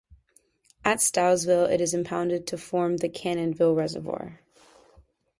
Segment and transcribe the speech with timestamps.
[0.83, 4.41] At Stilesville it is impounded to form the Cannonsville Reservoir.